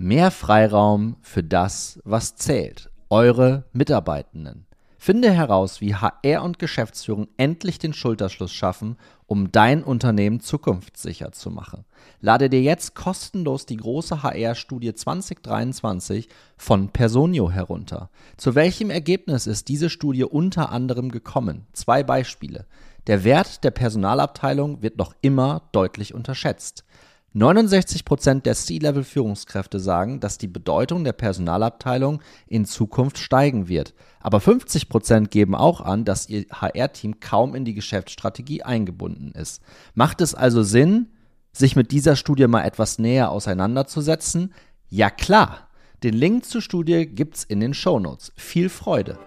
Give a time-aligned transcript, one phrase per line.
[0.00, 2.88] Mehr Freiraum für das, was zählt.
[3.10, 4.64] Eure Mitarbeitenden.
[4.96, 11.50] Finde heraus, wie HR und Geschäftsführung endlich den Schulterschluss schaffen, um dein Unternehmen zukunftssicher zu
[11.50, 11.84] machen.
[12.20, 18.08] Lade dir jetzt kostenlos die große HR-Studie 2023 von Personio herunter.
[18.36, 21.66] Zu welchem Ergebnis ist diese Studie unter anderem gekommen?
[21.72, 22.66] Zwei Beispiele.
[23.08, 26.84] Der Wert der Personalabteilung wird noch immer deutlich unterschätzt.
[27.34, 33.92] 69 Prozent der C-Level-Führungskräfte sagen, dass die Bedeutung der Personalabteilung in Zukunft steigen wird.
[34.20, 39.60] Aber 50 Prozent geben auch an, dass ihr HR-Team kaum in die Geschäftsstrategie eingebunden ist.
[39.94, 41.08] Macht es also Sinn,
[41.52, 44.54] sich mit dieser Studie mal etwas näher auseinanderzusetzen?
[44.88, 45.68] Ja klar.
[46.02, 48.32] Den Link zur Studie gibt's in den Shownotes.
[48.36, 49.18] Viel Freude!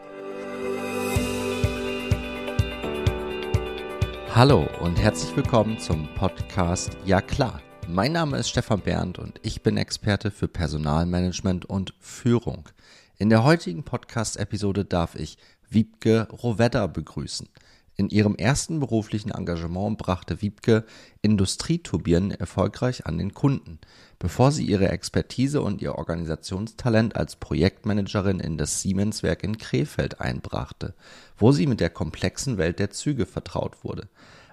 [4.33, 9.63] Hallo und herzlich willkommen zum Podcast Ja klar mein Name ist Stefan Berndt und ich
[9.63, 12.69] bin Experte für Personalmanagement und Führung.
[13.17, 15.37] In der heutigen Podcast-Episode darf ich
[15.69, 17.47] Wiebke Rovedda begrüßen.
[17.95, 20.85] In ihrem ersten beruflichen Engagement brachte Wiebke
[21.21, 23.79] Industrieturbinen erfolgreich an den Kunden,
[24.17, 30.95] bevor sie ihre Expertise und ihr Organisationstalent als Projektmanagerin in das Siemens-Werk in Krefeld einbrachte,
[31.37, 34.07] wo sie mit der komplexen Welt der Züge vertraut wurde.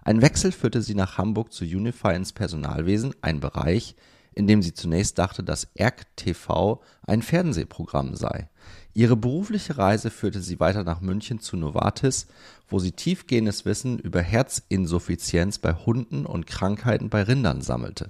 [0.09, 3.95] Ein Wechsel führte sie nach Hamburg zu Unify ins Personalwesen, ein Bereich,
[4.33, 8.49] in dem sie zunächst dachte, dass ERG TV ein Fernsehprogramm sei.
[8.95, 12.27] Ihre berufliche Reise führte sie weiter nach München zu Novartis,
[12.69, 18.09] wo sie tiefgehendes Wissen über Herzinsuffizienz bei Hunden und Krankheiten bei Rindern sammelte.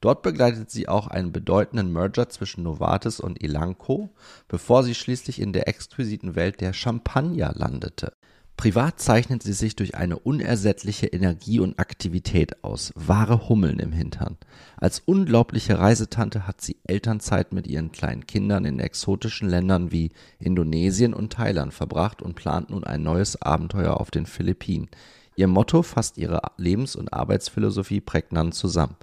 [0.00, 4.10] Dort begleitet sie auch einen bedeutenden Merger zwischen Novartis und Elanco,
[4.46, 8.12] bevor sie schließlich in der exquisiten Welt der Champagner landete.
[8.60, 14.36] Privat zeichnet sie sich durch eine unersättliche Energie und Aktivität aus, wahre Hummeln im Hintern.
[14.76, 21.14] Als unglaubliche Reisetante hat sie Elternzeit mit ihren kleinen Kindern in exotischen Ländern wie Indonesien
[21.14, 24.90] und Thailand verbracht und plant nun ein neues Abenteuer auf den Philippinen.
[25.36, 28.96] Ihr Motto fasst ihre Lebens- und Arbeitsphilosophie prägnant zusammen.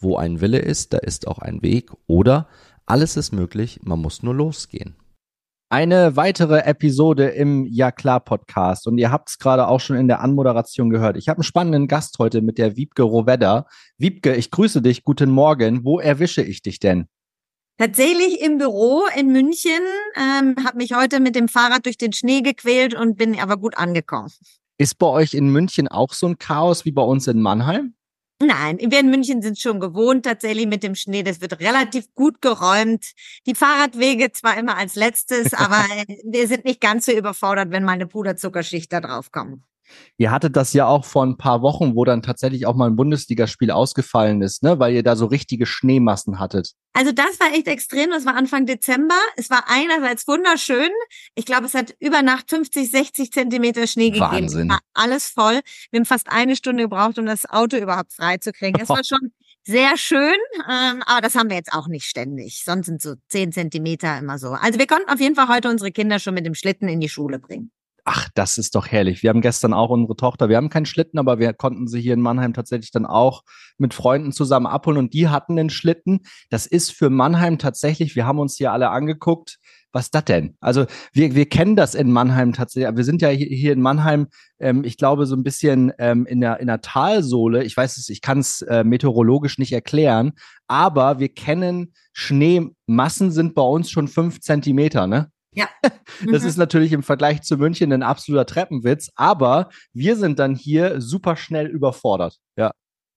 [0.00, 2.48] Wo ein Wille ist, da ist auch ein Weg oder
[2.84, 4.96] alles ist möglich, man muss nur losgehen
[5.74, 10.06] eine weitere Episode im Ja klar Podcast und ihr habt es gerade auch schon in
[10.06, 11.16] der Anmoderation gehört.
[11.16, 13.66] Ich habe einen spannenden Gast heute mit der Wiebke Rovedda.
[13.98, 15.02] Wiebke, ich grüße dich.
[15.02, 15.84] Guten Morgen.
[15.84, 17.08] Wo erwische ich dich denn?
[17.76, 19.82] Tatsächlich im Büro in München,
[20.14, 23.76] ähm, habe mich heute mit dem Fahrrad durch den Schnee gequält und bin aber gut
[23.76, 24.30] angekommen.
[24.78, 27.94] Ist bei euch in München auch so ein Chaos wie bei uns in Mannheim?
[28.46, 31.22] Nein, wir in München sind schon gewohnt tatsächlich mit dem Schnee.
[31.22, 33.12] Das wird relativ gut geräumt.
[33.46, 35.84] Die Fahrradwege zwar immer als letztes, aber
[36.24, 39.62] wir sind nicht ganz so überfordert, wenn mal eine Puderzuckerschicht da drauf kommt.
[40.16, 42.96] Ihr hattet das ja auch vor ein paar Wochen, wo dann tatsächlich auch mal ein
[42.96, 44.78] Bundesligaspiel ausgefallen ist, ne?
[44.78, 46.72] weil ihr da so richtige Schneemassen hattet.
[46.92, 48.10] Also das war echt extrem.
[48.10, 49.18] Das war Anfang Dezember.
[49.36, 50.90] Es war einerseits wunderschön.
[51.34, 54.30] Ich glaube, es hat über Nacht 50, 60 Zentimeter Schnee gegeben.
[54.30, 54.68] Wahnsinn.
[54.68, 55.60] War alles voll.
[55.90, 58.80] Wir haben fast eine Stunde gebraucht, um das Auto überhaupt freizukriegen.
[58.80, 59.32] Es war schon
[59.66, 60.36] sehr schön,
[60.70, 62.62] ähm, aber das haben wir jetzt auch nicht ständig.
[62.64, 64.50] Sonst sind so 10 Zentimeter immer so.
[64.50, 67.08] Also wir konnten auf jeden Fall heute unsere Kinder schon mit dem Schlitten in die
[67.08, 67.70] Schule bringen.
[68.06, 69.22] Ach, das ist doch herrlich.
[69.22, 72.12] Wir haben gestern auch unsere Tochter, wir haben keinen Schlitten, aber wir konnten sie hier
[72.12, 73.42] in Mannheim tatsächlich dann auch
[73.78, 76.20] mit Freunden zusammen abholen und die hatten den Schlitten.
[76.50, 79.58] Das ist für Mannheim tatsächlich, wir haben uns hier alle angeguckt,
[79.94, 80.56] was ist das denn?
[80.60, 82.96] Also wir, wir kennen das in Mannheim tatsächlich.
[82.96, 84.26] Wir sind ja hier, hier in Mannheim,
[84.58, 87.62] ähm, ich glaube, so ein bisschen ähm, in, der, in der Talsohle.
[87.64, 90.32] Ich weiß es, ich kann es äh, meteorologisch nicht erklären,
[90.66, 95.30] aber wir kennen Schneemassen sind bei uns schon fünf Zentimeter, ne?
[95.54, 95.68] Ja.
[96.26, 96.48] Das mhm.
[96.48, 101.36] ist natürlich im Vergleich zu München ein absoluter Treppenwitz, aber wir sind dann hier super
[101.36, 102.38] schnell überfordert.
[102.56, 102.72] Ja.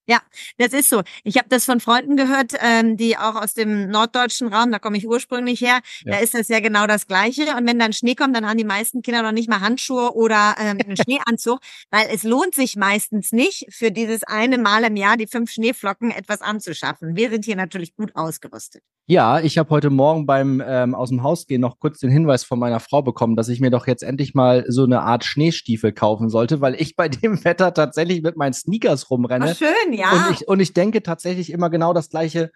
[0.07, 0.21] Ja,
[0.57, 1.01] das ist so.
[1.25, 4.97] Ich habe das von Freunden gehört, ähm, die auch aus dem norddeutschen Raum, da komme
[4.97, 6.13] ich ursprünglich her, ja.
[6.13, 7.55] da ist das ja genau das Gleiche.
[7.57, 10.55] Und wenn dann Schnee kommt, dann haben die meisten Kinder noch nicht mal Handschuhe oder
[10.59, 11.59] ähm, einen Schneeanzug,
[11.91, 16.11] weil es lohnt sich meistens nicht, für dieses eine Mal im Jahr die fünf Schneeflocken
[16.11, 17.17] etwas anzuschaffen.
[17.17, 18.83] Wir sind hier natürlich gut ausgerüstet.
[19.09, 22.43] Ja, ich habe heute Morgen beim ähm, aus dem Haus gehen noch kurz den Hinweis
[22.43, 25.93] von meiner Frau bekommen, dass ich mir doch jetzt endlich mal so eine Art Schneestiefel
[25.93, 29.51] kaufen sollte, weil ich bei dem Wetter tatsächlich mit meinen Sneakers rumrenne.
[29.51, 30.11] Ach, schön, ja.
[30.11, 32.51] Und ich, und ich denke tatsächlich immer genau das Gleiche.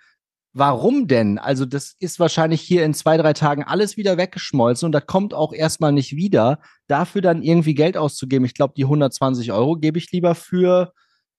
[0.54, 1.38] Warum denn?
[1.38, 5.34] Also, das ist wahrscheinlich hier in zwei, drei Tagen alles wieder weggeschmolzen und da kommt
[5.34, 6.60] auch erstmal nicht wieder.
[6.88, 8.46] Dafür dann irgendwie Geld auszugeben.
[8.46, 10.92] Ich glaube, die 120 Euro gebe ich lieber für,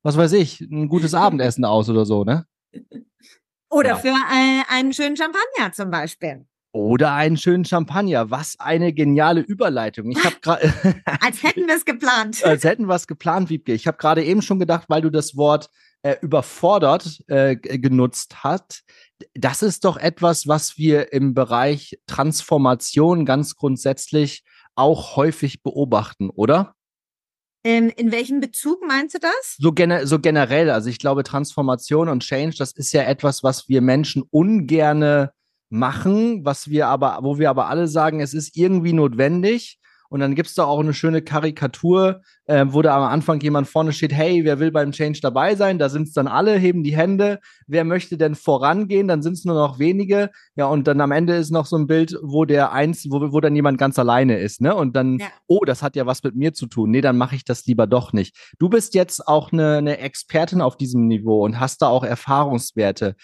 [0.02, 2.46] was weiß ich, ein gutes Abendessen aus oder so, ne?
[3.68, 3.96] Oder ja.
[3.96, 6.46] für äh, einen schönen Champagner zum Beispiel.
[6.72, 8.30] Oder einen schönen Champagner.
[8.30, 10.10] Was eine geniale Überleitung.
[10.10, 10.72] Ich habe gerade.
[11.20, 12.42] als hätten wir es geplant.
[12.44, 13.74] als hätten wir es geplant, Wiebke.
[13.74, 15.68] Ich habe gerade eben schon gedacht, weil du das Wort
[16.02, 18.84] äh, überfordert äh, genutzt hast,
[19.34, 24.42] das ist doch etwas, was wir im Bereich Transformation ganz grundsätzlich
[24.74, 26.74] auch häufig beobachten, oder?
[27.64, 29.56] Ähm, in welchem Bezug meinst du das?
[29.58, 30.70] So, gene so generell.
[30.70, 35.32] Also ich glaube, Transformation und Change, das ist ja etwas, was wir Menschen ungerne
[35.70, 39.78] machen, was wir aber, wo wir aber alle sagen, es ist irgendwie notwendig.
[40.12, 43.66] Und dann gibt es da auch eine schöne Karikatur, äh, wo da am Anfang jemand
[43.66, 45.78] vorne steht, hey, wer will beim Change dabei sein?
[45.78, 47.40] Da sind es dann alle, heben die Hände.
[47.66, 49.08] Wer möchte denn vorangehen?
[49.08, 50.28] Dann sind es nur noch wenige.
[50.54, 53.40] Ja, und dann am Ende ist noch so ein Bild, wo der eins, wo, wo
[53.40, 54.74] dann jemand ganz alleine ist, ne?
[54.74, 55.28] Und dann, ja.
[55.46, 56.90] oh, das hat ja was mit mir zu tun.
[56.90, 58.36] Nee, dann mache ich das lieber doch nicht.
[58.58, 63.16] Du bist jetzt auch eine, eine Expertin auf diesem Niveau und hast da auch Erfahrungswerte.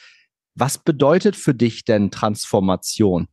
[0.55, 3.29] Was bedeutet für dich denn Transformation?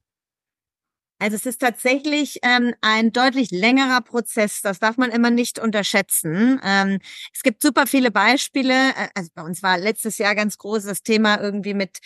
[1.25, 4.61] Also es ist tatsächlich ähm, ein deutlich längerer Prozess.
[4.61, 6.61] Das darf man immer nicht unterschätzen.
[6.63, 6.99] Ähm,
[7.33, 8.93] es gibt super viele Beispiele.
[9.15, 11.97] Also bei uns war letztes Jahr ganz groß das Thema irgendwie mit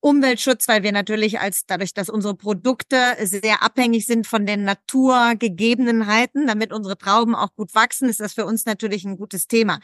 [0.00, 6.48] Umweltschutz, weil wir natürlich als dadurch, dass unsere Produkte sehr abhängig sind von den Naturgegebenheiten,
[6.48, 9.78] damit unsere Trauben auch gut wachsen, ist das für uns natürlich ein gutes Thema.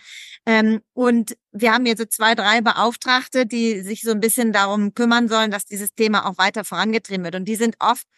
[0.46, 4.94] Ähm, und wir haben jetzt so zwei, drei Beauftragte, die sich so ein bisschen darum
[4.94, 7.37] kümmern sollen, dass dieses Thema auch weiter vorangetrieben wird.
[7.37, 8.08] Und die sind oft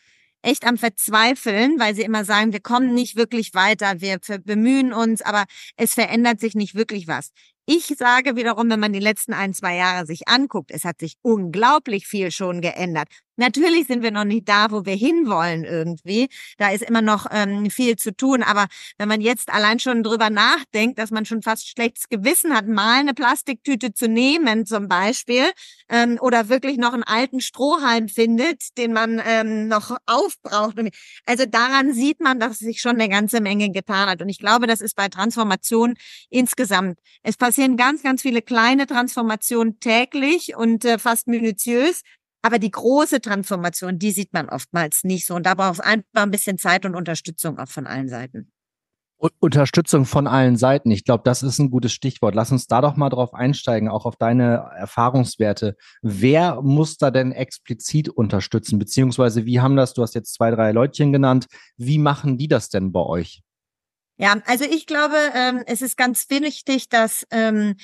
[0.43, 5.23] echt am Verzweifeln, weil sie immer sagen, wir kommen nicht wirklich weiter, wir bemühen uns,
[5.23, 5.45] aber
[5.77, 7.31] es verändert sich nicht wirklich was.
[7.65, 11.15] Ich sage wiederum, wenn man die letzten ein, zwei Jahre sich anguckt, es hat sich
[11.23, 13.07] unglaublich viel schon geändert.
[13.37, 16.29] Natürlich sind wir noch nicht da, wo wir hinwollen irgendwie.
[16.59, 18.43] Da ist immer noch ähm, viel zu tun.
[18.43, 18.67] Aber
[18.99, 23.01] wenn man jetzt allein schon drüber nachdenkt, dass man schon fast schlechtes Gewissen hat, mal
[23.01, 25.45] eine Plastiktüte zu nehmen zum Beispiel
[25.89, 30.77] ähm, oder wirklich noch einen alten Strohhalm findet, den man ähm, noch aufbraucht.
[31.27, 34.23] Also daran sieht man, dass sich schon eine ganze Menge getan hat.
[34.23, 35.95] Und ich glaube, das ist bei Transformation
[36.31, 36.99] insgesamt.
[37.23, 42.03] Es passieren ganz, ganz viele kleine Transformationen täglich und äh, fast minutiös.
[42.43, 45.35] Aber die große Transformation, die sieht man oftmals nicht so.
[45.35, 48.51] Und da braucht es einfach ein bisschen Zeit und Unterstützung auch von allen Seiten.
[49.39, 50.91] Unterstützung von allen Seiten.
[50.91, 52.35] Ich glaube, das ist ein gutes Stichwort.
[52.35, 55.77] Lass uns da doch mal drauf einsteigen, auch auf deine Erfahrungswerte.
[56.03, 58.81] Wer muss da denn explizit unterstützen?
[58.81, 61.47] Beziehungsweise wie haben das, du hast jetzt zwei, drei Leutchen genannt,
[61.77, 63.43] wie machen die das denn bei euch?
[64.19, 67.77] Ja, also ich glaube, ähm, es ist ganz wichtig, dass ähm,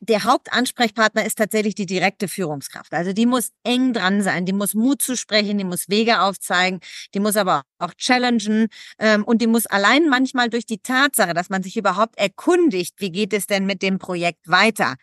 [0.00, 2.92] der Hauptansprechpartner ist tatsächlich die direkte Führungskraft.
[2.92, 6.80] Also die muss eng dran sein, die muss Mut zu sprechen, die muss Wege aufzeigen,
[7.14, 11.50] die muss aber auch challengen ähm, und die muss allein manchmal durch die Tatsache, dass
[11.50, 14.96] man sich überhaupt erkundigt, wie geht es denn mit dem Projekt weiter,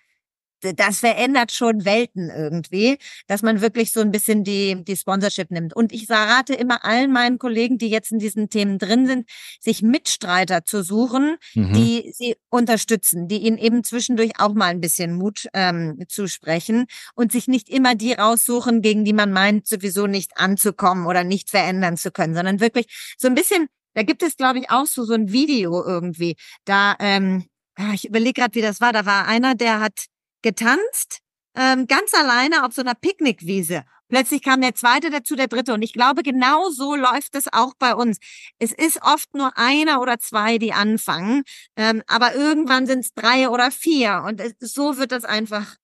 [0.75, 5.75] das verändert schon Welten irgendwie, dass man wirklich so ein bisschen die, die Sponsorship nimmt.
[5.75, 9.29] Und ich rate immer allen meinen Kollegen, die jetzt in diesen Themen drin sind,
[9.59, 11.73] sich Mitstreiter zu suchen, mhm.
[11.73, 16.85] die sie unterstützen, die ihnen eben zwischendurch auch mal ein bisschen Mut ähm, zusprechen
[17.15, 21.49] und sich nicht immer die raussuchen, gegen die man meint, sowieso nicht anzukommen oder nicht
[21.49, 25.03] verändern zu können, sondern wirklich so ein bisschen, da gibt es, glaube ich, auch so,
[25.03, 26.35] so ein Video irgendwie.
[26.65, 27.45] Da, ähm,
[27.75, 28.93] ah, ich überlege gerade, wie das war.
[28.93, 30.05] Da war einer, der hat
[30.43, 31.19] getanzt,
[31.55, 33.83] ähm, ganz alleine auf so einer Picknickwiese.
[34.09, 35.73] Plötzlich kam der zweite dazu, der dritte.
[35.73, 38.19] Und ich glaube, genau so läuft es auch bei uns.
[38.59, 41.43] Es ist oft nur einer oder zwei, die anfangen.
[41.75, 44.23] Ähm, aber irgendwann sind es drei oder vier.
[44.27, 45.77] Und es, so wird das einfach,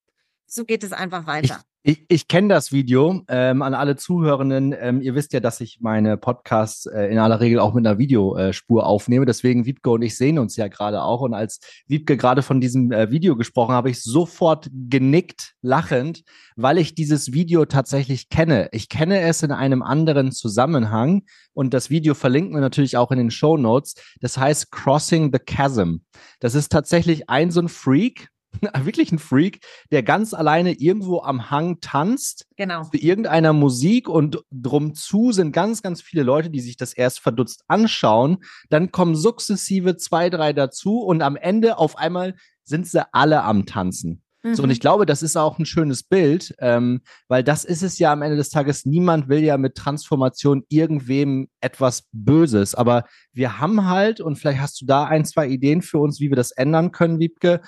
[0.45, 1.63] so geht es einfach weiter.
[1.81, 3.23] Ich, ich kenne das Video.
[3.29, 7.39] Ähm, an alle Zuhörenden, ähm, ihr wisst ja, dass ich meine Podcasts äh, in aller
[7.39, 9.25] Regel auch mit einer Videospur aufnehme.
[9.25, 11.21] Deswegen, Wiebke und ich sehen uns ja gerade auch.
[11.21, 16.23] Und als Wiebke gerade von diesem äh, Video gesprochen habe, ich sofort genickt, lachend,
[16.57, 18.67] weil ich dieses Video tatsächlich kenne.
[18.73, 21.23] Ich kenne es in einem anderen Zusammenhang.
[21.53, 23.95] Und das Video verlinken wir natürlich auch in den Show Notes.
[24.19, 25.99] Das heißt Crossing the Chasm.
[26.41, 28.27] Das ist tatsächlich ein so ein Freak,
[28.83, 29.59] wirklich ein Freak,
[29.91, 32.47] der ganz alleine irgendwo am Hang tanzt.
[32.57, 32.83] Genau.
[32.83, 37.19] Zu irgendeiner Musik und drum zu sind ganz, ganz viele Leute, die sich das erst
[37.19, 38.39] verdutzt anschauen.
[38.69, 43.65] Dann kommen sukzessive zwei, drei dazu und am Ende auf einmal sind sie alle am
[43.65, 44.21] Tanzen.
[44.43, 44.55] Mhm.
[44.55, 44.73] So, und mhm.
[44.73, 48.21] ich glaube, das ist auch ein schönes Bild, ähm, weil das ist es ja am
[48.21, 48.85] Ende des Tages.
[48.85, 54.81] Niemand will ja mit Transformation irgendwem etwas Böses, aber wir haben halt, und vielleicht hast
[54.81, 57.61] du da ein, zwei Ideen für uns, wie wir das ändern können, Wiebke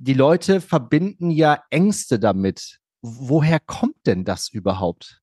[0.00, 2.78] die Leute verbinden ja Ängste damit.
[3.02, 5.20] Woher kommt denn das überhaupt?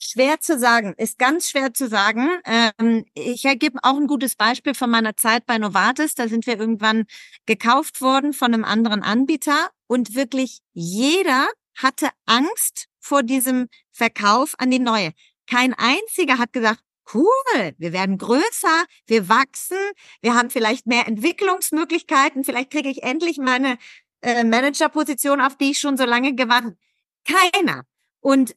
[0.00, 2.28] Schwer zu sagen, ist ganz schwer zu sagen.
[2.44, 6.14] Ähm, ich ergebe auch ein gutes Beispiel von meiner Zeit bei Novartis.
[6.14, 7.04] Da sind wir irgendwann
[7.46, 11.46] gekauft worden von einem anderen Anbieter und wirklich jeder
[11.76, 15.12] hatte Angst vor diesem Verkauf an die neue.
[15.48, 16.80] Kein einziger hat gesagt,
[17.12, 19.78] cool, wir werden größer, wir wachsen,
[20.22, 23.76] wir haben vielleicht mehr Entwicklungsmöglichkeiten, vielleicht kriege ich endlich meine
[24.22, 26.76] äh, Managerposition, auf die ich schon so lange gewartet.
[27.24, 27.84] Keiner.
[28.20, 28.54] Und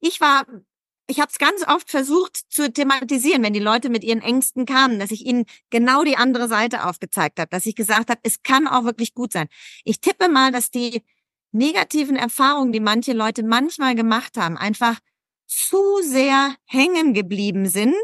[0.00, 0.46] ich war
[1.08, 4.98] ich habe es ganz oft versucht zu thematisieren, wenn die Leute mit ihren Ängsten kamen,
[4.98, 8.66] dass ich ihnen genau die andere Seite aufgezeigt habe, dass ich gesagt habe, es kann
[8.66, 9.48] auch wirklich gut sein.
[9.84, 11.02] Ich tippe mal, dass die
[11.50, 14.98] negativen Erfahrungen, die manche Leute manchmal gemacht haben, einfach
[15.56, 17.94] zu sehr hängen geblieben sind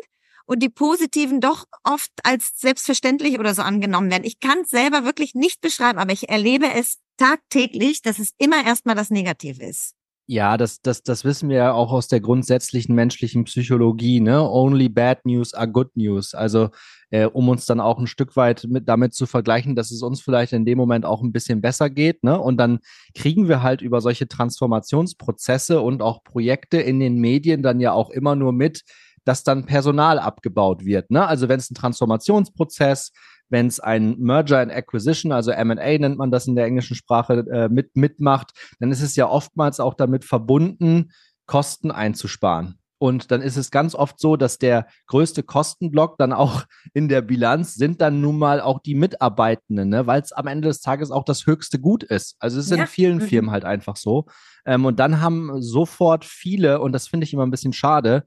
[0.47, 4.25] und die positiven doch oft als selbstverständlich oder so angenommen werden.
[4.25, 8.65] Ich kann es selber wirklich nicht beschreiben, aber ich erlebe es tagtäglich, dass es immer
[8.65, 9.98] erstmal das Negative ist.
[10.31, 14.43] Ja, das, das, das wissen wir ja auch aus der grundsätzlichen menschlichen Psychologie, ne?
[14.47, 16.35] Only bad news are good news.
[16.35, 16.69] Also,
[17.09, 20.21] äh, um uns dann auch ein Stück weit mit, damit zu vergleichen, dass es uns
[20.21, 22.39] vielleicht in dem Moment auch ein bisschen besser geht, ne?
[22.39, 22.81] Und dann
[23.15, 28.11] kriegen wir halt über solche Transformationsprozesse und auch Projekte in den Medien dann ja auch
[28.11, 28.83] immer nur mit,
[29.25, 31.11] dass dann Personal abgebaut wird.
[31.11, 31.27] Ne?
[31.27, 33.13] Also wenn es ein Transformationsprozess,
[33.49, 37.45] wenn es ein Merger and Acquisition, also M&A nennt man das in der englischen Sprache,
[37.51, 41.11] äh, mit, mitmacht, dann ist es ja oftmals auch damit verbunden,
[41.47, 42.79] Kosten einzusparen.
[42.99, 46.65] Und dann ist es ganz oft so, dass der größte Kostenblock dann auch
[46.95, 50.07] in der Bilanz sind dann nun mal auch die Mitarbeitenden, ne?
[50.09, 52.35] weil es am Ende des Tages auch das höchste Gut ist.
[52.41, 52.79] Also es ist ja.
[52.79, 53.23] in vielen mhm.
[53.23, 54.27] Firmen halt einfach so.
[54.67, 58.25] Ähm, und dann haben sofort viele, und das finde ich immer ein bisschen schade,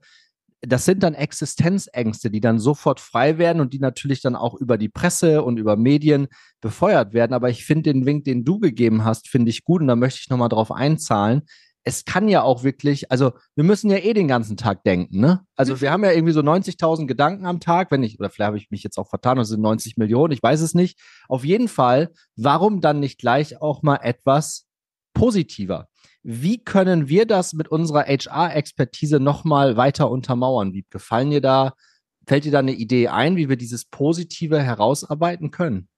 [0.66, 4.78] das sind dann Existenzängste, die dann sofort frei werden und die natürlich dann auch über
[4.78, 6.28] die Presse und über Medien
[6.60, 7.34] befeuert werden.
[7.34, 10.20] Aber ich finde den Wink, den du gegeben hast, finde ich gut und da möchte
[10.22, 11.42] ich nochmal drauf einzahlen.
[11.84, 15.40] Es kann ja auch wirklich, also wir müssen ja eh den ganzen Tag denken, ne?
[15.56, 18.56] Also wir haben ja irgendwie so 90.000 Gedanken am Tag, wenn ich, oder vielleicht habe
[18.56, 21.00] ich mich jetzt auch vertan, es sind 90 Millionen, ich weiß es nicht.
[21.28, 24.68] Auf jeden Fall, warum dann nicht gleich auch mal etwas
[25.12, 25.88] positiver?
[26.22, 30.72] Wie können wir das mit unserer HR-Expertise nochmal weiter untermauern?
[30.72, 31.74] Wie gefallen dir da,
[32.26, 35.88] fällt dir da eine Idee ein, wie wir dieses Positive herausarbeiten können?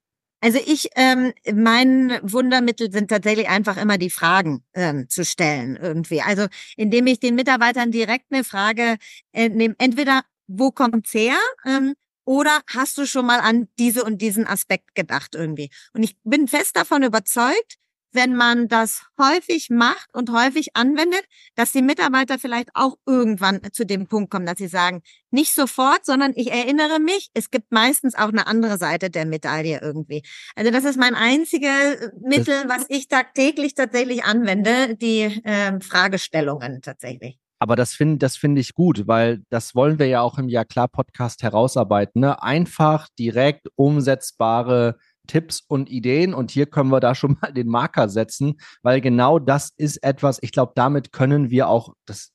[0.40, 6.20] Also ich, ähm, mein Wundermittel sind tatsächlich einfach immer die Fragen ähm, zu stellen irgendwie.
[6.20, 8.96] Also indem ich den Mitarbeitern direkt eine Frage
[9.32, 11.36] äh, nehme, entweder wo kommt's her?
[11.64, 11.94] Ähm,
[12.26, 15.70] oder hast du schon mal an diese und diesen Aspekt gedacht irgendwie?
[15.94, 17.78] Und ich bin fest davon überzeugt,
[18.14, 21.23] wenn man das häufig macht und häufig anwendet,
[21.56, 26.06] dass die Mitarbeiter vielleicht auch irgendwann zu dem Punkt kommen, dass sie sagen, nicht sofort,
[26.06, 30.23] sondern ich erinnere mich, es gibt meistens auch eine andere Seite der Medaille irgendwie.
[30.54, 37.38] Also das ist mein einziges Mittel, was ich tagtäglich tatsächlich anwende, die äh, Fragestellungen tatsächlich.
[37.59, 40.64] Aber das finde das finde ich gut, weil das wollen wir ja auch im Ja
[40.64, 42.21] klar Podcast herausarbeiten.
[42.21, 42.42] Ne?
[42.42, 46.34] Einfach, direkt umsetzbare Tipps und Ideen.
[46.34, 50.38] Und hier können wir da schon mal den Marker setzen, weil genau das ist etwas,
[50.42, 52.32] ich glaube, damit können wir auch, das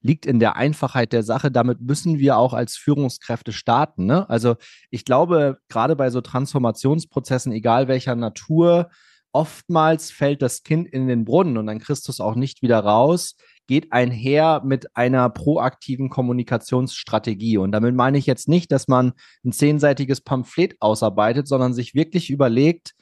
[0.00, 4.06] liegt in der Einfachheit der Sache, damit müssen wir auch als Führungskräfte starten.
[4.06, 4.28] Ne?
[4.28, 4.56] Also
[4.90, 8.90] ich glaube, gerade bei so Transformationsprozessen, egal welcher Natur,
[9.32, 12.80] oftmals fällt das Kind in den Brunnen und dann kriegst du es auch nicht wieder
[12.80, 13.36] raus
[13.68, 17.58] geht einher mit einer proaktiven Kommunikationsstrategie.
[17.58, 19.12] Und damit meine ich jetzt nicht, dass man
[19.44, 22.94] ein zehnseitiges Pamphlet ausarbeitet, sondern sich wirklich überlegt,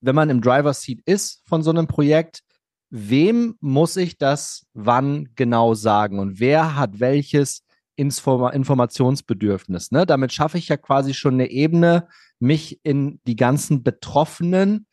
[0.00, 2.42] wenn man im Driver Seat ist von so einem Projekt,
[2.90, 7.62] wem muss ich das wann genau sagen und wer hat welches
[7.94, 9.92] Informationsbedürfnis.
[9.92, 10.06] Ne?
[10.06, 12.08] Damit schaffe ich ja quasi schon eine Ebene,
[12.40, 14.86] mich in die ganzen Betroffenen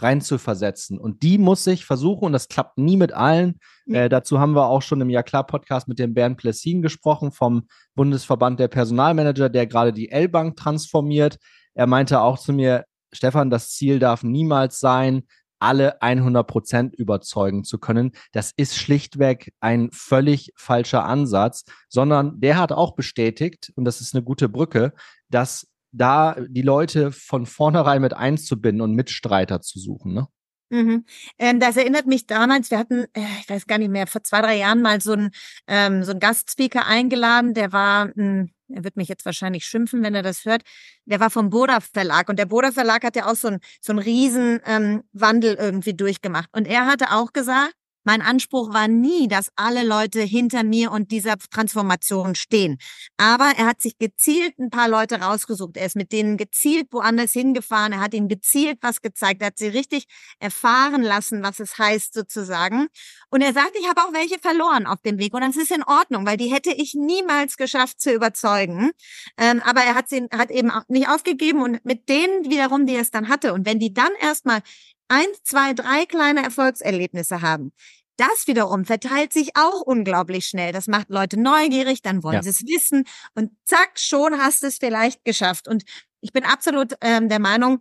[0.00, 0.98] reinzuversetzen.
[0.98, 3.58] Und die muss ich versuchen, und das klappt nie mit allen.
[3.86, 3.94] Mhm.
[3.94, 7.32] Äh, dazu haben wir auch schon im Ja klar Podcast mit dem Bernd Plessin gesprochen
[7.32, 11.38] vom Bundesverband der Personalmanager, der gerade die L-Bank transformiert.
[11.74, 15.22] Er meinte auch zu mir, Stefan, das Ziel darf niemals sein,
[15.60, 18.12] alle 100 Prozent überzeugen zu können.
[18.32, 24.14] Das ist schlichtweg ein völlig falscher Ansatz, sondern der hat auch bestätigt, und das ist
[24.14, 24.92] eine gute Brücke,
[25.28, 30.28] dass da die Leute von vornherein mit einzubinden und Mitstreiter zu suchen, ne?
[30.70, 31.06] Mhm.
[31.38, 34.42] Ähm, das erinnert mich damals, wir hatten, äh, ich weiß gar nicht mehr, vor zwei,
[34.42, 35.30] drei Jahren mal so ein
[35.66, 40.14] ähm, so Gastspeaker eingeladen, der war, mh, hm, er wird mich jetzt wahrscheinlich schimpfen, wenn
[40.14, 40.62] er das hört,
[41.06, 43.94] der war vom Boda Verlag und der Boda Verlag hat ja auch so ein so
[43.94, 47.72] ein riesen ähm, Wandel irgendwie durchgemacht und er hatte auch gesagt,
[48.08, 52.78] mein Anspruch war nie, dass alle Leute hinter mir und dieser Transformation stehen.
[53.18, 55.76] Aber er hat sich gezielt ein paar Leute rausgesucht.
[55.76, 57.92] Er ist mit denen gezielt woanders hingefahren.
[57.92, 59.42] Er hat ihnen gezielt was gezeigt.
[59.42, 60.06] Er hat sie richtig
[60.38, 62.86] erfahren lassen, was es heißt sozusagen.
[63.28, 65.34] Und er sagt, ich habe auch welche verloren auf dem Weg.
[65.34, 68.90] Und das ist in Ordnung, weil die hätte ich niemals geschafft zu überzeugen.
[69.36, 72.94] Ähm, aber er hat sie hat eben auch nicht aufgegeben und mit denen wiederum, die
[72.94, 73.52] er es dann hatte.
[73.52, 74.62] Und wenn die dann erstmal
[75.08, 77.72] eins, zwei, drei kleine Erfolgserlebnisse haben,
[78.18, 80.72] das wiederum verteilt sich auch unglaublich schnell.
[80.72, 82.42] Das macht Leute neugierig, dann wollen ja.
[82.42, 85.68] sie es wissen und zack, schon hast du es vielleicht geschafft.
[85.68, 85.84] Und
[86.20, 87.78] ich bin absolut ähm, der Meinung,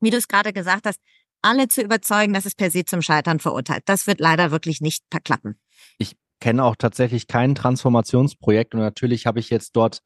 [0.00, 1.00] wie du es gerade gesagt hast,
[1.42, 3.84] alle zu überzeugen, dass es per se zum Scheitern verurteilt.
[3.86, 5.58] Das wird leider wirklich nicht verklappen.
[5.98, 10.02] Ich kenne auch tatsächlich kein Transformationsprojekt und natürlich habe ich jetzt dort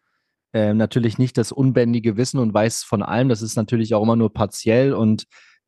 [0.52, 3.28] äh, natürlich nicht das unbändige Wissen und weiß von allem.
[3.28, 5.25] Das ist natürlich auch immer nur partiell und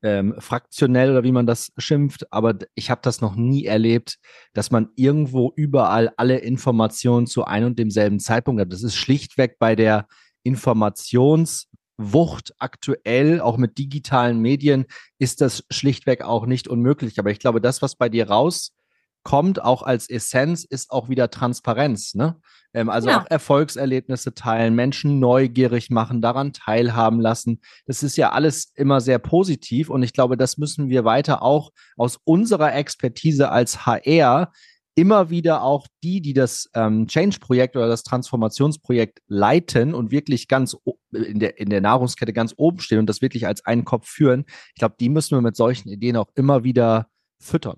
[0.06, 4.20] ähm, fraktionell oder wie man das schimpft, aber ich habe das noch nie erlebt,
[4.52, 8.72] dass man irgendwo überall alle Informationen zu einem und demselben Zeitpunkt hat.
[8.72, 10.06] Das ist schlichtweg bei der
[10.44, 14.84] Informationswucht aktuell, auch mit digitalen Medien,
[15.18, 17.18] ist das schlichtweg auch nicht unmöglich.
[17.18, 18.28] Aber ich glaube, das, was bei dir
[19.26, 22.14] rauskommt, auch als Essenz, ist auch wieder Transparenz.
[22.14, 22.36] Ne?
[22.72, 23.20] Ähm, also ja.
[23.20, 27.60] auch Erfolgserlebnisse teilen, Menschen neugierig machen, daran teilhaben lassen.
[27.86, 31.70] Das ist ja alles immer sehr positiv und ich glaube, das müssen wir weiter auch
[31.96, 34.52] aus unserer Expertise als HR
[34.98, 40.74] immer wieder auch die, die das ähm, Change-Projekt oder das Transformationsprojekt leiten und wirklich ganz
[41.12, 44.46] in der, in der Nahrungskette ganz oben stehen und das wirklich als einen Kopf führen,
[44.74, 47.76] ich glaube, die müssen wir mit solchen Ideen auch immer wieder füttern.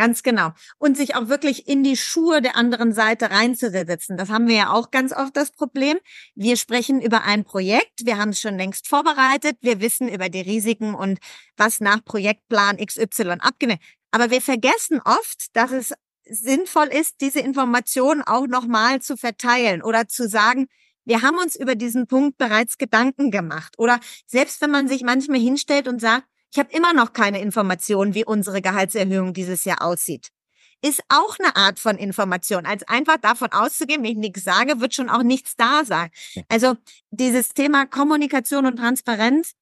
[0.00, 0.52] Ganz genau.
[0.78, 4.16] Und sich auch wirklich in die Schuhe der anderen Seite reinzusetzen.
[4.16, 5.98] Das haben wir ja auch ganz oft das Problem.
[6.34, 8.06] Wir sprechen über ein Projekt.
[8.06, 9.58] Wir haben es schon längst vorbereitet.
[9.60, 11.18] Wir wissen über die Risiken und
[11.58, 13.78] was nach Projektplan XY abgenommen.
[14.10, 15.92] Aber wir vergessen oft, dass es
[16.24, 20.68] sinnvoll ist, diese Informationen auch nochmal zu verteilen oder zu sagen,
[21.04, 23.74] wir haben uns über diesen Punkt bereits Gedanken gemacht.
[23.76, 28.14] Oder selbst wenn man sich manchmal hinstellt und sagt, ich habe immer noch keine Informationen,
[28.14, 30.28] wie unsere Gehaltserhöhung dieses Jahr aussieht.
[30.82, 32.64] Ist auch eine Art von Information.
[32.64, 36.08] Als einfach davon auszugehen, wenn ich nichts sage, wird schon auch nichts da sein.
[36.48, 36.76] Also
[37.10, 39.52] dieses Thema Kommunikation und Transparenz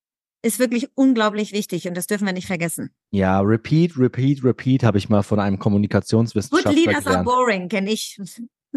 [0.42, 2.90] ist wirklich unglaublich wichtig und das dürfen wir nicht vergessen.
[3.10, 7.26] Ja, repeat, repeat, repeat habe ich mal von einem Kommunikationswissenschaftler Good leaders gelernt.
[7.28, 8.20] are boring, kenne ich.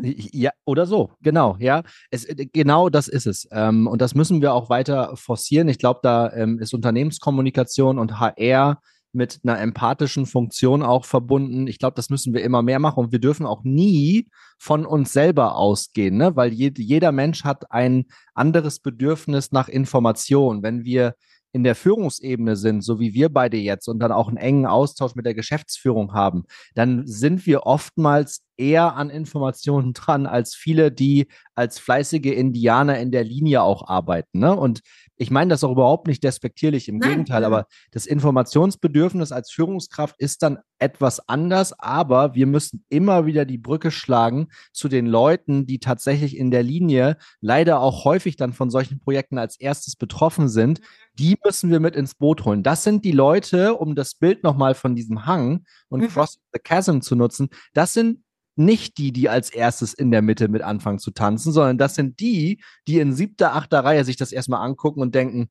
[0.01, 1.84] Ja, oder so, genau, ja.
[2.10, 3.48] Es, äh, genau das ist es.
[3.51, 5.67] Ähm, und das müssen wir auch weiter forcieren.
[5.67, 8.81] Ich glaube, da ähm, ist Unternehmenskommunikation und HR
[9.13, 11.67] mit einer empathischen Funktion auch verbunden.
[11.67, 14.27] Ich glaube, das müssen wir immer mehr machen und wir dürfen auch nie
[14.58, 16.36] von uns selber ausgehen, ne?
[16.36, 20.64] weil je, jeder Mensch hat ein anderes Bedürfnis nach Information.
[20.64, 21.16] Wenn wir
[21.53, 25.16] in der Führungsebene sind, so wie wir beide jetzt, und dann auch einen engen Austausch
[25.16, 26.44] mit der Geschäftsführung haben,
[26.75, 33.12] dann sind wir oftmals eher an Informationen dran als viele, die als fleißige Indianer in
[33.12, 34.40] der Linie auch arbeiten.
[34.40, 34.56] Ne?
[34.56, 34.82] Und
[35.18, 37.10] ich meine das auch überhaupt nicht despektierlich, im Nein.
[37.10, 43.46] Gegenteil, aber das Informationsbedürfnis als Führungskraft ist dann etwas anders, aber wir müssen immer wieder
[43.46, 48.54] die Brücke schlagen zu den Leuten, die tatsächlich in der Linie leider auch häufig dann
[48.54, 50.80] von solchen Projekten als erstes betroffen sind.
[50.80, 50.86] Mhm.
[51.20, 52.64] Die müssen wir mit ins Boot holen.
[52.64, 56.08] Das sind die Leute, um das Bild nochmal von diesem Hang und mhm.
[56.08, 57.50] Cross the Chasm zu nutzen.
[57.74, 58.24] Das sind
[58.55, 62.20] nicht die, die als erstes in der Mitte mit anfangen zu tanzen, sondern das sind
[62.20, 65.50] die, die in siebter, achter Reihe sich das erstmal angucken und denken,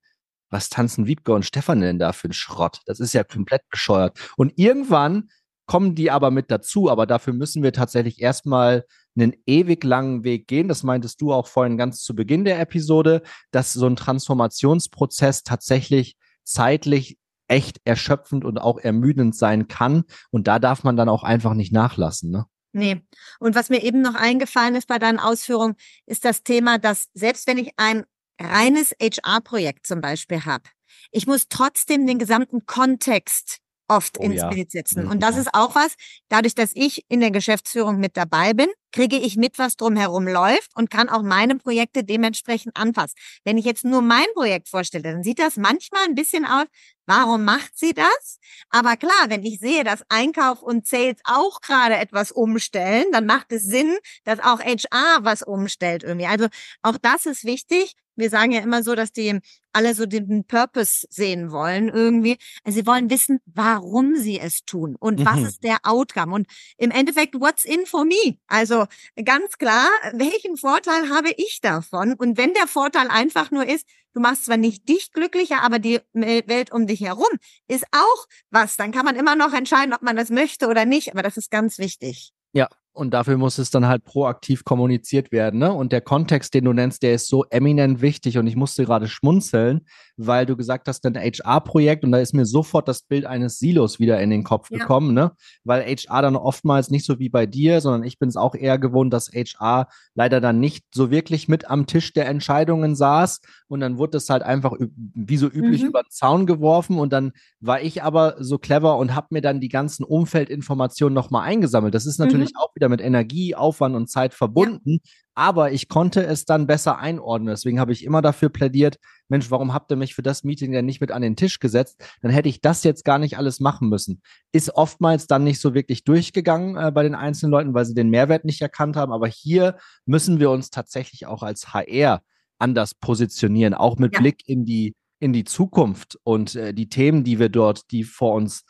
[0.50, 2.80] was tanzen Wiebke und Stefan denn da für ein Schrott?
[2.86, 4.18] Das ist ja komplett bescheuert.
[4.36, 5.30] Und irgendwann
[5.66, 8.84] kommen die aber mit dazu, aber dafür müssen wir tatsächlich erstmal
[9.16, 10.66] einen ewig langen Weg gehen.
[10.68, 16.16] Das meintest du auch vorhin ganz zu Beginn der Episode, dass so ein Transformationsprozess tatsächlich
[16.42, 20.04] zeitlich echt erschöpfend und auch ermüdend sein kann.
[20.30, 22.30] Und da darf man dann auch einfach nicht nachlassen.
[22.30, 22.46] Ne?
[22.72, 23.02] Nee.
[23.40, 25.74] Und was mir eben noch eingefallen ist bei deinen Ausführungen,
[26.06, 28.04] ist das Thema, dass selbst wenn ich ein
[28.40, 30.64] reines HR-Projekt zum Beispiel habe,
[31.10, 33.58] ich muss trotzdem den gesamten Kontext
[33.90, 34.48] oft oh, ins ja.
[34.48, 35.06] Bild setzen.
[35.06, 35.94] Und das ist auch was,
[36.28, 40.70] dadurch, dass ich in der Geschäftsführung mit dabei bin, kriege ich mit, was drumherum läuft
[40.74, 43.16] und kann auch meine Projekte dementsprechend anpassen.
[43.44, 46.66] Wenn ich jetzt nur mein Projekt vorstelle, dann sieht das manchmal ein bisschen aus,
[47.06, 48.38] warum macht sie das?
[48.70, 53.52] Aber klar, wenn ich sehe, dass Einkauf und Sales auch gerade etwas umstellen, dann macht
[53.52, 56.26] es Sinn, dass auch HR was umstellt irgendwie.
[56.26, 56.46] Also
[56.82, 57.94] auch das ist wichtig.
[58.20, 59.40] Wir sagen ja immer so, dass die
[59.72, 62.38] alle so den Purpose sehen wollen irgendwie.
[62.64, 65.26] Also sie wollen wissen, warum sie es tun und mhm.
[65.26, 66.34] was ist der Outcome.
[66.34, 68.38] Und im Endeffekt, what's in for me?
[68.46, 68.86] Also
[69.24, 72.14] ganz klar, welchen Vorteil habe ich davon?
[72.14, 76.00] Und wenn der Vorteil einfach nur ist, du machst zwar nicht dich glücklicher, aber die
[76.12, 77.30] Welt um dich herum
[77.68, 81.12] ist auch was, dann kann man immer noch entscheiden, ob man das möchte oder nicht.
[81.12, 82.32] Aber das ist ganz wichtig.
[82.52, 85.60] Ja, und dafür muss es dann halt proaktiv kommuniziert werden.
[85.60, 85.72] Ne?
[85.72, 88.38] Und der Kontext, den du nennst, der ist so eminent wichtig.
[88.38, 89.86] Und ich musste gerade schmunzeln,
[90.26, 92.04] weil du gesagt hast, ein HR-Projekt.
[92.04, 94.78] Und da ist mir sofort das Bild eines Silos wieder in den Kopf ja.
[94.78, 95.14] gekommen.
[95.14, 95.32] Ne?
[95.64, 98.78] Weil HR dann oftmals nicht so wie bei dir, sondern ich bin es auch eher
[98.78, 103.40] gewohnt, dass HR leider dann nicht so wirklich mit am Tisch der Entscheidungen saß.
[103.68, 104.74] Und dann wurde es halt einfach
[105.14, 105.88] wie so üblich mhm.
[105.88, 106.98] über den Zaun geworfen.
[106.98, 111.48] Und dann war ich aber so clever und habe mir dann die ganzen Umfeldinformationen nochmal
[111.48, 111.94] eingesammelt.
[111.94, 112.60] Das ist natürlich mhm.
[112.60, 115.00] auch wieder mit Energie, Aufwand und Zeit verbunden.
[115.02, 115.10] Ja.
[115.40, 117.48] Aber ich konnte es dann besser einordnen.
[117.48, 118.98] Deswegen habe ich immer dafür plädiert,
[119.30, 122.04] Mensch, warum habt ihr mich für das Meeting denn nicht mit an den Tisch gesetzt?
[122.20, 124.20] Dann hätte ich das jetzt gar nicht alles machen müssen.
[124.52, 128.10] Ist oftmals dann nicht so wirklich durchgegangen äh, bei den einzelnen Leuten, weil sie den
[128.10, 129.14] Mehrwert nicht erkannt haben.
[129.14, 132.20] Aber hier müssen wir uns tatsächlich auch als HR
[132.58, 134.20] anders positionieren, auch mit ja.
[134.20, 138.34] Blick in die, in die Zukunft und äh, die Themen, die wir dort, die vor
[138.34, 138.64] uns äh,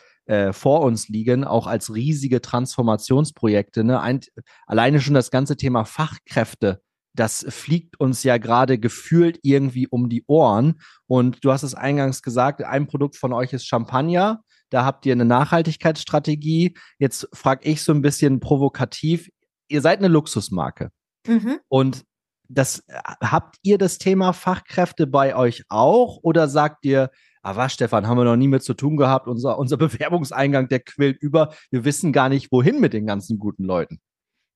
[0.52, 3.82] vor uns liegen, auch als riesige Transformationsprojekte.
[3.82, 4.00] Ne?
[4.00, 4.20] Ein,
[4.66, 6.80] alleine schon das ganze Thema Fachkräfte,
[7.14, 10.80] das fliegt uns ja gerade gefühlt irgendwie um die Ohren.
[11.06, 14.42] Und du hast es eingangs gesagt, ein Produkt von euch ist Champagner.
[14.70, 16.76] Da habt ihr eine Nachhaltigkeitsstrategie.
[16.98, 19.28] Jetzt frage ich so ein bisschen provokativ.
[19.68, 20.90] Ihr seid eine Luxusmarke.
[21.26, 21.58] Mhm.
[21.68, 22.04] Und
[22.48, 22.84] das
[23.22, 27.10] habt ihr das Thema Fachkräfte bei euch auch oder sagt ihr,
[27.42, 30.80] ah was, Stefan, haben wir noch nie mit zu tun gehabt, unser, unser Bewerbungseingang, der
[30.80, 34.00] quillt über, wir wissen gar nicht, wohin mit den ganzen guten Leuten.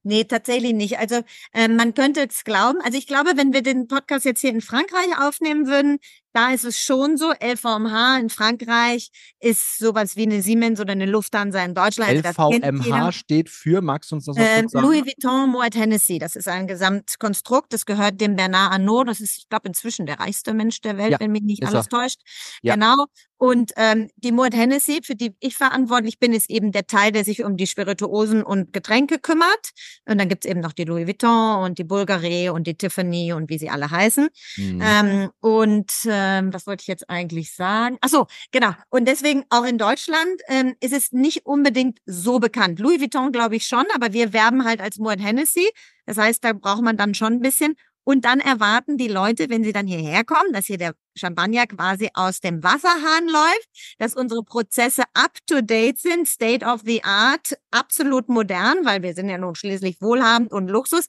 [0.06, 0.98] Nee, tatsächlich nicht.
[0.98, 1.22] Also
[1.54, 2.78] äh, man könnte es glauben.
[2.84, 5.98] Also ich glaube, wenn wir den Podcast jetzt hier in Frankreich aufnehmen würden,
[6.34, 7.32] da ist es schon so.
[7.32, 12.10] LVMH in Frankreich ist sowas wie eine Siemens oder eine Lufthansa in Deutschland.
[12.12, 16.18] LVMH also steht für, magst du uns das äh, Louis Vuitton Moet Hennessy.
[16.18, 17.72] Das ist ein Gesamtkonstrukt.
[17.72, 19.08] Das gehört dem Bernard Arnault.
[19.08, 21.86] Das ist, ich glaube, inzwischen der reichste Mensch der Welt, ja, wenn mich nicht alles
[21.86, 21.98] er.
[22.00, 22.20] täuscht.
[22.62, 22.74] Ja.
[22.74, 23.06] Genau.
[23.36, 27.24] Und ähm, die Moet Hennessy, für die ich verantwortlich bin, ist eben der Teil, der
[27.24, 29.70] sich um die Spirituosen und Getränke kümmert.
[30.06, 33.50] Und dann gibt's eben noch die Louis Vuitton und die Bulgari und die Tiffany und
[33.50, 34.28] wie sie alle heißen.
[34.56, 34.82] Mhm.
[34.82, 35.92] Ähm, und
[36.24, 37.98] ähm, was wollte ich jetzt eigentlich sagen?
[38.00, 38.72] Ach so, genau.
[38.88, 42.78] Und deswegen auch in Deutschland ähm, ist es nicht unbedingt so bekannt.
[42.78, 45.68] Louis Vuitton glaube ich schon, aber wir werben halt als Moet Hennessy.
[46.06, 47.76] Das heißt, da braucht man dann schon ein bisschen.
[48.06, 52.10] Und dann erwarten die Leute, wenn sie dann hierher kommen, dass hier der Champagner quasi
[52.12, 57.56] aus dem Wasserhahn läuft, dass unsere Prozesse up to date sind, state of the art,
[57.70, 61.06] absolut modern, weil wir sind ja nun schließlich wohlhabend und Luxus.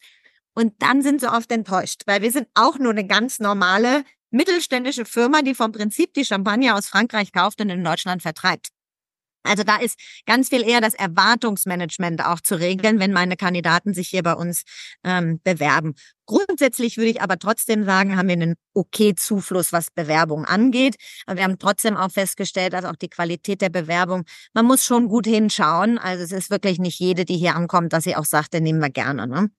[0.57, 5.05] Und dann sind sie oft enttäuscht, weil wir sind auch nur eine ganz normale mittelständische
[5.05, 8.67] Firma, die vom Prinzip die Champagner aus Frankreich kauft und in Deutschland vertreibt.
[9.45, 14.07] Also da ist ganz viel eher das Erwartungsmanagement auch zu regeln, wenn meine Kandidaten sich
[14.09, 14.63] hier bei uns
[15.03, 15.93] ähm, bewerben.
[16.25, 20.95] Grundsätzlich würde ich aber trotzdem sagen, haben wir einen okay Zufluss, was Bewerbung angeht.
[21.27, 25.07] Aber wir haben trotzdem auch festgestellt, dass auch die Qualität der Bewerbung, man muss schon
[25.07, 25.99] gut hinschauen.
[25.99, 28.79] Also es ist wirklich nicht jede, die hier ankommt, dass sie auch sagt, den nehmen
[28.79, 29.27] wir gerne.
[29.27, 29.51] Ne?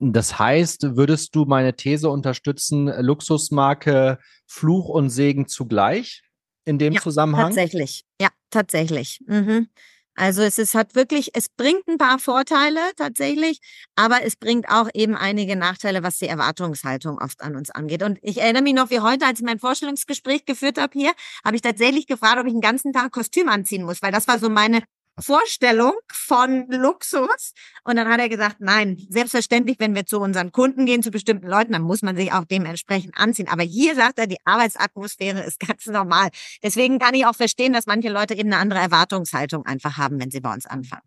[0.00, 6.22] Das heißt, würdest du meine These unterstützen, Luxusmarke Fluch und Segen zugleich?
[6.64, 7.48] in dem ja, Zusammenhang?
[7.48, 9.20] Tatsächlich, ja, tatsächlich.
[9.26, 9.68] Mhm.
[10.16, 13.60] Also es ist, hat wirklich, es bringt ein paar Vorteile tatsächlich,
[13.96, 18.02] aber es bringt auch eben einige Nachteile, was die Erwartungshaltung oft an uns angeht.
[18.02, 21.12] Und ich erinnere mich noch wie heute, als ich mein Vorstellungsgespräch geführt habe hier,
[21.44, 24.38] habe ich tatsächlich gefragt, ob ich den ganzen Tag Kostüm anziehen muss, weil das war
[24.38, 24.82] so meine
[25.20, 27.52] Vorstellung von Luxus.
[27.84, 31.46] Und dann hat er gesagt, nein, selbstverständlich, wenn wir zu unseren Kunden gehen, zu bestimmten
[31.46, 33.48] Leuten, dann muss man sich auch dementsprechend anziehen.
[33.48, 36.30] Aber hier sagt er, die Arbeitsatmosphäre ist ganz normal.
[36.62, 40.30] Deswegen kann ich auch verstehen, dass manche Leute eben eine andere Erwartungshaltung einfach haben, wenn
[40.30, 41.02] sie bei uns anfangen.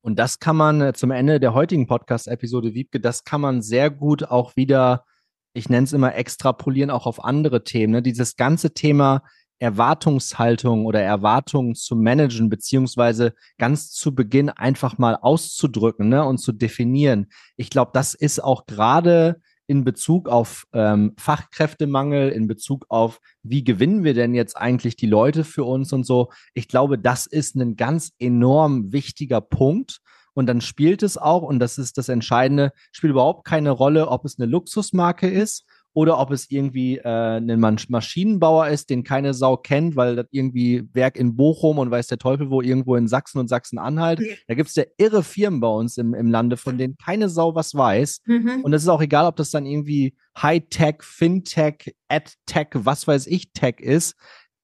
[0.00, 3.90] Und das kann man äh, zum Ende der heutigen Podcast-Episode, Wiebke, das kann man sehr
[3.90, 5.04] gut auch wieder,
[5.52, 7.92] ich nenne es immer extrapolieren, auch auf andere Themen.
[7.94, 8.02] Ne?
[8.02, 9.22] Dieses ganze Thema
[9.58, 16.52] Erwartungshaltung oder Erwartungen zu managen, beziehungsweise ganz zu Beginn einfach mal auszudrücken ne, und zu
[16.52, 17.26] definieren.
[17.56, 23.62] Ich glaube, das ist auch gerade in Bezug auf ähm, Fachkräftemangel, in Bezug auf, wie
[23.62, 26.30] gewinnen wir denn jetzt eigentlich die Leute für uns und so.
[26.54, 30.00] Ich glaube, das ist ein ganz enorm wichtiger Punkt.
[30.32, 34.24] Und dann spielt es auch, und das ist das Entscheidende, spielt überhaupt keine Rolle, ob
[34.24, 35.64] es eine Luxusmarke ist
[35.98, 37.58] oder ob es irgendwie äh, ein
[37.88, 42.18] Maschinenbauer ist, den keine Sau kennt, weil das irgendwie Werk in Bochum und weiß der
[42.18, 44.20] Teufel wo irgendwo in Sachsen und Sachsen-Anhalt.
[44.20, 44.32] Ja.
[44.46, 47.56] Da gibt es ja irre Firmen bei uns im, im Lande, von denen keine Sau
[47.56, 48.20] was weiß.
[48.26, 48.60] Mhm.
[48.62, 53.50] Und es ist auch egal, ob das dann irgendwie Hightech, Fintech, AdTech, was weiß ich,
[53.50, 54.14] Tech ist.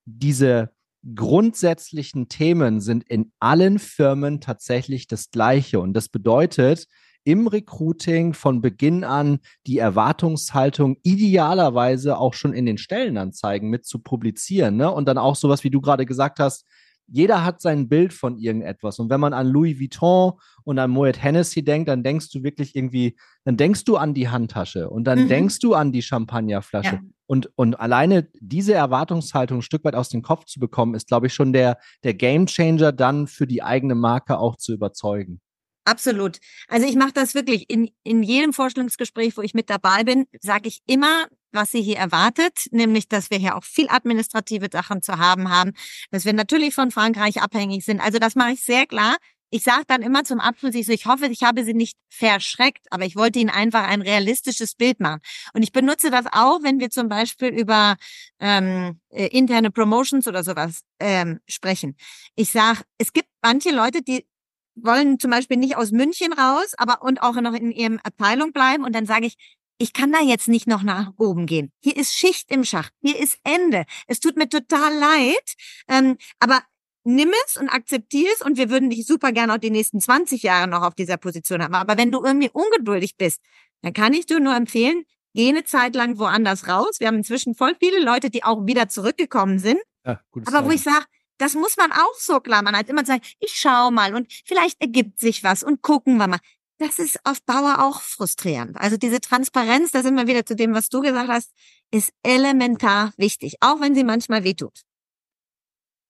[0.04, 0.70] Diese
[1.16, 5.80] grundsätzlichen Themen sind in allen Firmen tatsächlich das gleiche.
[5.80, 6.86] Und das bedeutet,
[7.24, 13.98] im Recruiting von Beginn an die Erwartungshaltung idealerweise auch schon in den Stellenanzeigen mit zu
[13.98, 14.76] publizieren.
[14.76, 14.90] Ne?
[14.90, 16.64] Und dann auch sowas, wie du gerade gesagt hast,
[17.06, 18.98] jeder hat sein Bild von irgendetwas.
[18.98, 20.32] Und wenn man an Louis Vuitton
[20.64, 24.28] und an Moet Hennessy denkt, dann denkst du wirklich irgendwie, dann denkst du an die
[24.28, 25.28] Handtasche und dann mhm.
[25.28, 26.96] denkst du an die Champagnerflasche.
[26.96, 27.02] Ja.
[27.26, 31.26] Und, und alleine diese Erwartungshaltung ein Stück weit aus dem Kopf zu bekommen, ist, glaube
[31.26, 35.40] ich, schon der, der Game Changer dann für die eigene Marke auch zu überzeugen.
[35.86, 36.38] Absolut.
[36.68, 40.68] Also ich mache das wirklich in, in jedem Vorstellungsgespräch, wo ich mit dabei bin, sage
[40.68, 45.18] ich immer, was sie hier erwartet, nämlich, dass wir hier auch viel administrative Sachen zu
[45.18, 45.72] haben haben,
[46.10, 48.00] dass wir natürlich von Frankreich abhängig sind.
[48.00, 49.16] Also das mache ich sehr klar.
[49.50, 52.86] ich sage dann immer zum Abschluss, ich, so, ich hoffe, ich habe sie nicht verschreckt,
[52.90, 55.20] aber ich wollte ihnen einfach ein realistisches Bild machen.
[55.52, 57.96] Und ich benutze das auch, wenn wir zum Beispiel über
[58.40, 61.96] ähm, äh, interne Promotions oder sowas ähm, sprechen.
[62.34, 64.26] Ich sage, es gibt manche Leute, die
[64.74, 68.84] wollen zum Beispiel nicht aus München raus, aber und auch noch in ihrem Abteilung bleiben.
[68.84, 69.36] Und dann sage ich,
[69.78, 71.72] ich kann da jetzt nicht noch nach oben gehen.
[71.82, 72.92] Hier ist Schicht im Schacht.
[73.02, 73.84] Hier ist Ende.
[74.06, 75.54] Es tut mir total leid.
[75.88, 76.62] Ähm, aber
[77.04, 80.42] nimm es und akzeptier es und wir würden dich super gerne auch die nächsten 20
[80.42, 81.74] Jahre noch auf dieser Position haben.
[81.74, 83.40] Aber wenn du irgendwie ungeduldig bist,
[83.82, 87.00] dann kann ich dir nur empfehlen, geh eine Zeit lang woanders raus.
[87.00, 89.78] Wir haben inzwischen voll viele Leute, die auch wieder zurückgekommen sind.
[90.06, 91.04] Ja, aber wo ich sage,
[91.38, 92.62] das muss man auch so klar.
[92.62, 96.26] Man hat immer sagen, ich schau mal und vielleicht ergibt sich was und gucken wir
[96.26, 96.40] mal.
[96.78, 98.76] Das ist auf Dauer auch frustrierend.
[98.76, 101.52] Also diese Transparenz, da sind wir wieder zu dem, was du gesagt hast,
[101.92, 104.82] ist elementar wichtig, auch wenn sie manchmal wehtut.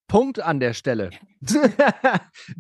[0.08, 1.10] Punkt an der Stelle.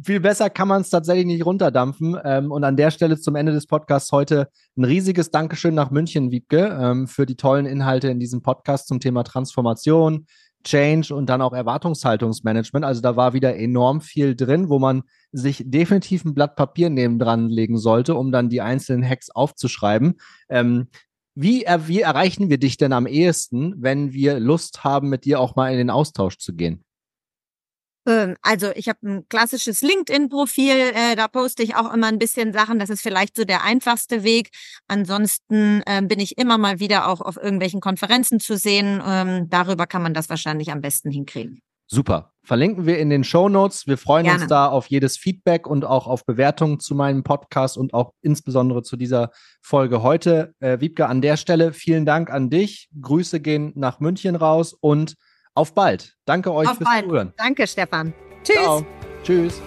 [0.02, 2.18] Viel besser kann man es tatsächlich nicht runterdampfen.
[2.24, 6.30] Ähm, und an der Stelle zum Ende des Podcasts heute ein riesiges Dankeschön nach München,
[6.30, 10.26] Wiebke, ähm, für die tollen Inhalte in diesem Podcast zum Thema Transformation,
[10.64, 12.84] Change und dann auch Erwartungshaltungsmanagement.
[12.84, 17.18] Also da war wieder enorm viel drin, wo man sich definitiv ein Blatt Papier neben
[17.18, 20.14] dran legen sollte, um dann die einzelnen Hacks aufzuschreiben.
[20.48, 20.88] Ähm,
[21.34, 25.40] wie, er, wie erreichen wir dich denn am ehesten, wenn wir Lust haben, mit dir
[25.40, 26.84] auch mal in den Austausch zu gehen?
[28.06, 32.52] Ähm, also ich habe ein klassisches LinkedIn-Profil, äh, da poste ich auch immer ein bisschen
[32.52, 32.78] Sachen.
[32.78, 34.50] Das ist vielleicht so der einfachste Weg.
[34.88, 39.02] Ansonsten äh, bin ich immer mal wieder auch auf irgendwelchen Konferenzen zu sehen.
[39.06, 41.60] Ähm, darüber kann man das wahrscheinlich am besten hinkriegen.
[41.86, 42.32] Super.
[42.42, 43.86] Verlinken wir in den Show Notes.
[43.86, 44.40] Wir freuen Gerne.
[44.40, 48.82] uns da auf jedes Feedback und auch auf Bewertungen zu meinem Podcast und auch insbesondere
[48.82, 49.30] zu dieser
[49.62, 50.54] Folge heute.
[50.60, 52.88] Äh, Wiebke, an der Stelle vielen Dank an dich.
[53.00, 55.14] Grüße gehen nach München raus und
[55.54, 56.16] auf bald.
[56.24, 57.04] Danke euch Auf fürs bald.
[57.04, 57.32] Zuhören.
[57.36, 58.12] Danke, Stefan.
[58.42, 58.56] Tschüss.
[58.56, 58.86] Ciao.
[59.22, 59.60] Tschüss.